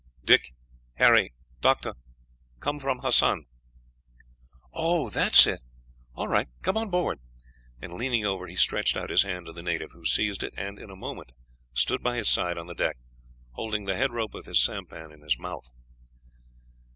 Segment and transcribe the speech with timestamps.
[0.25, 0.55] "Dick,
[0.95, 1.93] Harry, Doctor;
[2.59, 3.45] come from Hassan."
[4.73, 5.61] "Oh, that is it;
[6.15, 7.19] all right, come on board,"
[7.79, 10.79] and, leaning over, he stretched out his hand to the native, who seized it, and
[10.79, 11.33] in a moment
[11.75, 12.97] stood by his side on the deck,
[13.51, 15.71] holding the head rope of his sampan in his mouth.